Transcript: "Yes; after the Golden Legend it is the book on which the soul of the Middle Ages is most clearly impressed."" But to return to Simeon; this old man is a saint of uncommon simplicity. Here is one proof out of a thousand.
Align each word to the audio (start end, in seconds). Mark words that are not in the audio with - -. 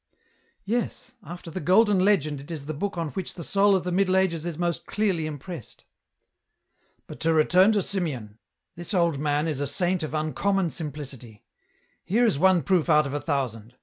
"Yes; 0.65 1.11
after 1.23 1.51
the 1.51 1.59
Golden 1.59 1.99
Legend 1.99 2.41
it 2.41 2.49
is 2.49 2.65
the 2.65 2.73
book 2.73 2.97
on 2.97 3.09
which 3.09 3.35
the 3.35 3.43
soul 3.43 3.75
of 3.75 3.83
the 3.83 3.91
Middle 3.91 4.17
Ages 4.17 4.47
is 4.47 4.57
most 4.57 4.87
clearly 4.87 5.27
impressed."" 5.27 5.85
But 7.05 7.19
to 7.19 7.31
return 7.31 7.71
to 7.73 7.83
Simeon; 7.83 8.39
this 8.75 8.95
old 8.95 9.19
man 9.19 9.47
is 9.47 9.59
a 9.59 9.67
saint 9.67 10.01
of 10.01 10.15
uncommon 10.15 10.71
simplicity. 10.71 11.43
Here 12.03 12.25
is 12.25 12.39
one 12.39 12.63
proof 12.63 12.89
out 12.89 13.05
of 13.05 13.13
a 13.13 13.21
thousand. 13.21 13.75